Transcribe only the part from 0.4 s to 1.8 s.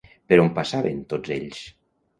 on passaven tots ells?